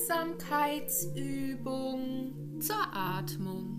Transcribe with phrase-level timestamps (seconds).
[0.00, 3.76] Achtsamkeitsübung zur Atmung.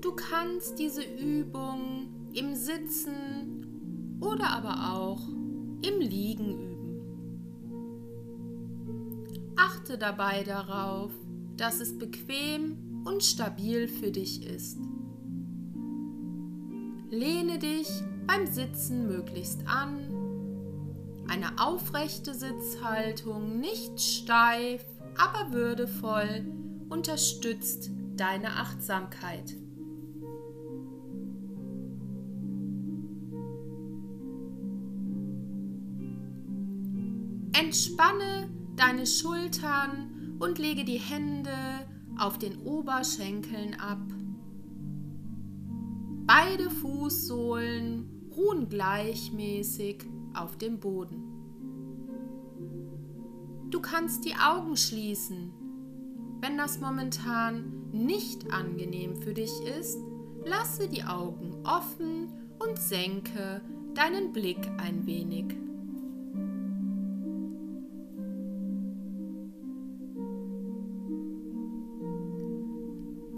[0.00, 6.68] Du kannst diese Übung im Sitzen oder aber auch im Liegen üben.
[9.56, 11.10] Achte dabei darauf,
[11.56, 14.78] dass es bequem und stabil für dich ist.
[17.10, 17.88] Lehne dich
[18.26, 20.07] beim Sitzen möglichst an.
[21.28, 24.84] Eine aufrechte Sitzhaltung, nicht steif,
[25.16, 26.46] aber würdevoll,
[26.88, 29.54] unterstützt deine Achtsamkeit.
[37.52, 41.50] Entspanne deine Schultern und lege die Hände
[42.18, 44.00] auf den Oberschenkeln ab.
[46.26, 50.04] Beide Fußsohlen ruhen gleichmäßig
[50.38, 51.22] auf dem Boden.
[53.70, 55.52] Du kannst die Augen schließen.
[56.40, 59.98] Wenn das momentan nicht angenehm für dich ist,
[60.44, 62.28] lasse die Augen offen
[62.58, 63.60] und senke
[63.94, 65.56] deinen Blick ein wenig.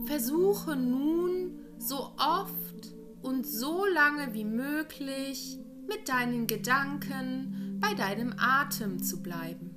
[0.05, 5.59] Versuche nun so oft und so lange wie möglich
[5.91, 9.75] mit deinen Gedanken bei deinem Atem zu bleiben.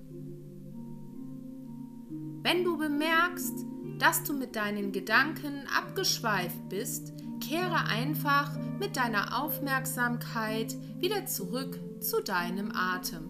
[2.43, 3.65] Wenn du bemerkst,
[3.99, 12.21] dass du mit deinen Gedanken abgeschweift bist, kehre einfach mit deiner Aufmerksamkeit wieder zurück zu
[12.21, 13.29] deinem Atem.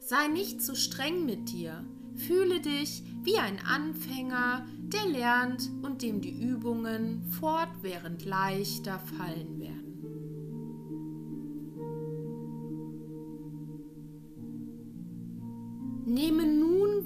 [0.00, 1.84] Sei nicht zu streng mit dir,
[2.26, 9.89] Fühle dich wie ein Anfänger, der lernt und dem die Übungen fortwährend leichter fallen werden.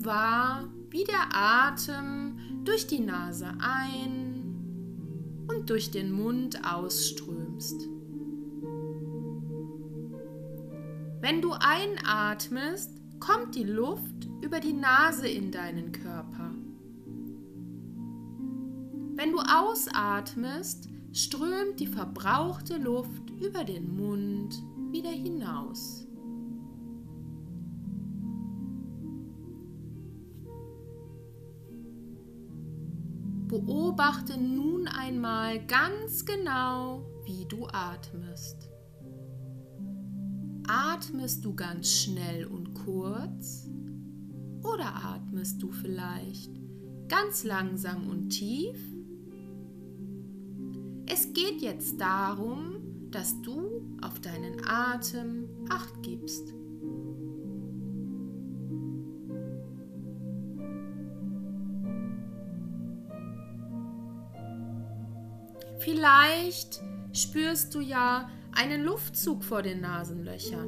[0.04, 4.44] Wahr, wie der Atem durch die Nase ein
[5.48, 7.88] und durch den Mund ausströmst.
[11.20, 16.50] Wenn du einatmest, kommt die Luft über die Nase in deinen Körper.
[19.16, 26.03] Wenn du ausatmest, strömt die verbrauchte Luft über den Mund wieder hinaus.
[33.54, 38.68] Beobachte nun einmal ganz genau, wie du atmest.
[40.66, 43.68] Atmest du ganz schnell und kurz
[44.64, 46.50] oder atmest du vielleicht
[47.06, 48.76] ganz langsam und tief?
[51.06, 56.52] Es geht jetzt darum, dass du auf deinen Atem acht gibst.
[65.84, 70.66] Vielleicht spürst du ja einen Luftzug vor den Nasenlöchern.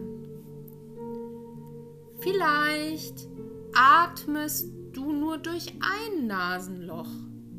[2.20, 3.26] Vielleicht
[3.74, 7.08] atmest du nur durch ein Nasenloch,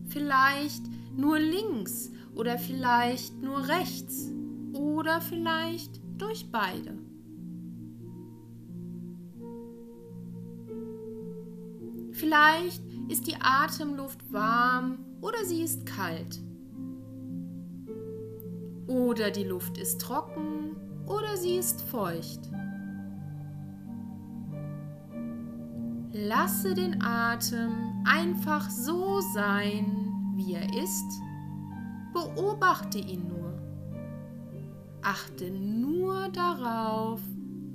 [0.05, 0.83] vielleicht
[1.15, 4.29] nur links oder vielleicht nur rechts
[4.73, 6.95] oder vielleicht durch beide.
[12.11, 16.39] Vielleicht ist die Atemluft warm oder sie ist kalt.
[18.87, 20.75] Oder die Luft ist trocken
[21.05, 22.39] oder sie ist feucht.
[26.13, 31.21] Lasse den Atem einfach so sein, wie er ist.
[32.13, 33.53] Beobachte ihn nur.
[35.01, 37.21] Achte nur darauf,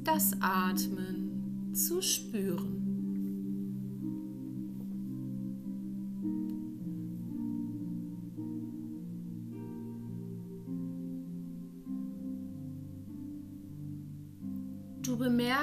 [0.03, 2.82] das Atmen zu spüren.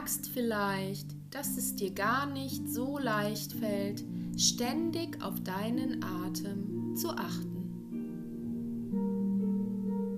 [0.09, 4.03] Bemerkst vielleicht, dass es dir gar nicht so leicht fällt,
[4.37, 7.59] ständig auf deinen Atem zu achten.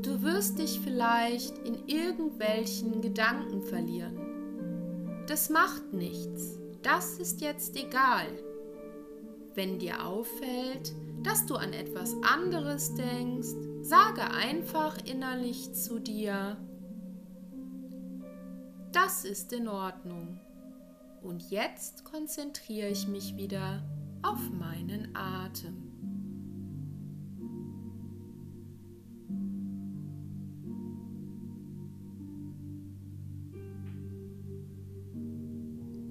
[0.01, 4.15] Du wirst dich vielleicht in irgendwelchen Gedanken verlieren.
[5.27, 8.27] Das macht nichts, das ist jetzt egal.
[9.55, 13.49] Wenn dir auffällt, dass du an etwas anderes denkst,
[13.81, 16.57] sage einfach innerlich zu dir,
[18.91, 20.37] das ist in Ordnung.
[21.21, 23.83] Und jetzt konzentriere ich mich wieder
[24.21, 25.91] auf meinen Atem.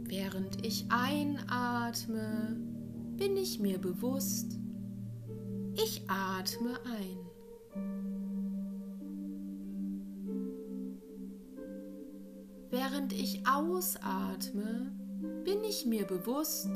[0.05, 2.57] Während ich einatme,
[3.17, 4.59] bin ich mir bewusst,
[5.75, 7.30] ich atme ein.
[12.71, 14.93] Während ich ausatme,
[15.45, 16.71] bin ich mir bewusst,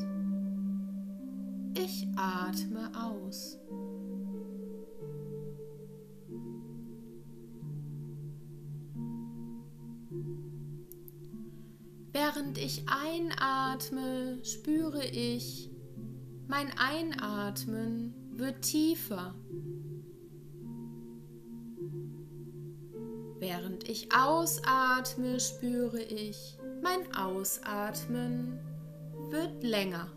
[1.74, 3.58] ich atme aus.
[12.12, 15.70] Während ich einatme, spüre ich,
[16.48, 19.34] mein Einatmen wird tiefer.
[23.38, 28.58] Während ich ausatme, spüre ich, mein Ausatmen
[29.30, 30.10] wird länger.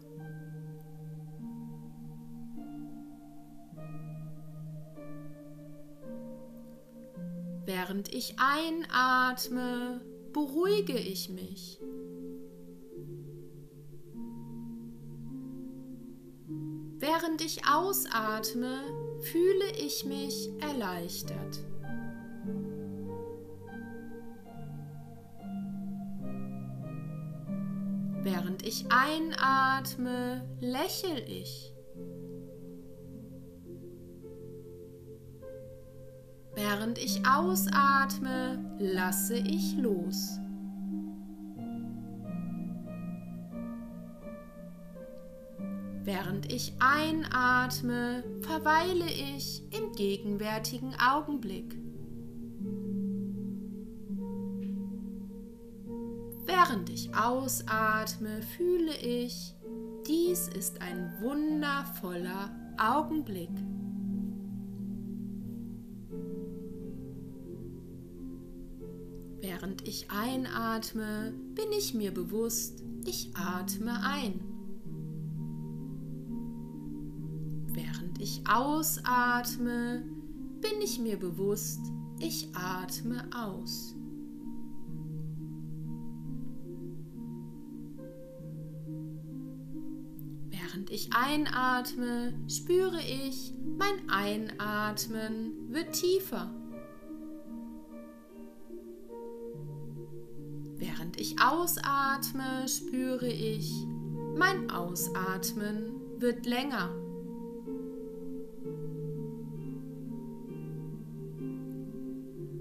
[7.65, 9.99] Während ich einatme,
[10.31, 11.79] beruhige ich mich.
[16.99, 18.79] Während ich ausatme,
[19.21, 21.59] fühle ich mich erleichtert.
[28.29, 31.73] Während ich einatme, lächle ich.
[36.53, 40.39] Während ich ausatme, lasse ich los.
[46.03, 51.86] Während ich einatme, verweile ich im gegenwärtigen Augenblick.
[56.67, 59.55] Während ich ausatme, fühle ich,
[60.05, 63.51] dies ist ein wundervoller Augenblick.
[69.39, 74.41] Während ich einatme, bin ich mir bewusst, ich atme ein.
[77.67, 80.03] Während ich ausatme,
[80.59, 81.79] bin ich mir bewusst,
[82.19, 83.96] ich atme aus.
[90.87, 96.49] Während ich einatme, spüre ich, mein Einatmen wird tiefer.
[100.77, 103.69] Während ich ausatme, spüre ich,
[104.37, 106.89] mein Ausatmen wird länger.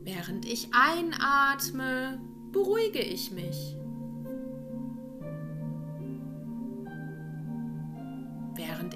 [0.03, 2.21] Während ich einatme,
[2.51, 3.76] beruhige ich mich.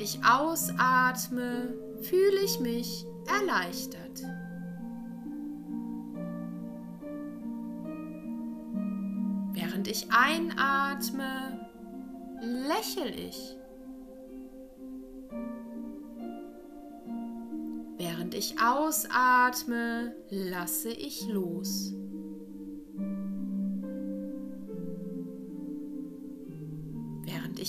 [0.00, 4.22] Während ich ausatme, fühle ich mich erleichtert.
[9.52, 11.68] Während ich einatme,
[12.40, 13.58] lächle ich.
[17.98, 21.92] Während ich ausatme, lasse ich los.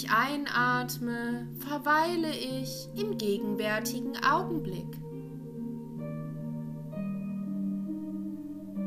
[0.02, 4.98] Ich einatme, verweile ich im gegenwärtigen Augenblick.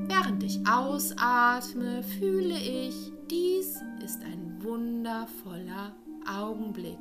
[0.09, 5.95] Während ich ausatme, fühle ich, dies ist ein wundervoller
[6.27, 6.99] Augenblick.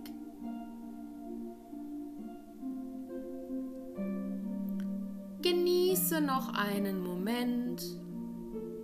[5.42, 7.84] Genieße noch einen Moment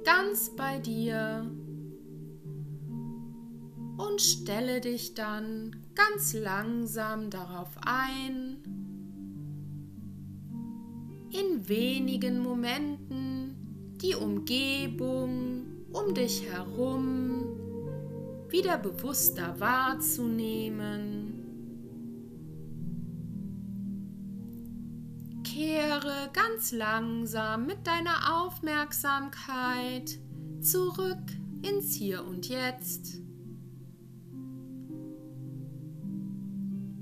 [0.04, 1.50] ganz bei dir
[4.00, 8.64] und stelle dich dann ganz langsam darauf ein,
[11.32, 17.44] in wenigen Momenten die Umgebung um dich herum
[18.48, 21.34] wieder bewusster wahrzunehmen.
[25.44, 30.18] Kehre ganz langsam mit deiner Aufmerksamkeit
[30.62, 31.18] zurück
[31.64, 33.29] ins Hier und Jetzt.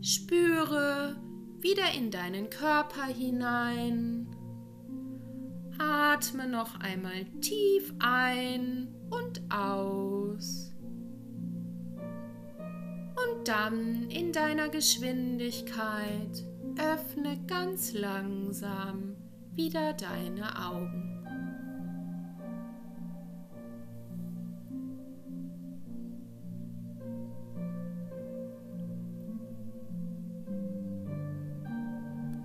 [0.08, 1.18] Spüre
[1.60, 4.34] wieder in deinen Körper hinein.
[5.78, 10.74] Atme noch einmal tief ein und aus.
[11.90, 16.42] Und dann in deiner Geschwindigkeit
[16.78, 19.18] öffne ganz langsam
[19.56, 21.17] wieder deine Augen.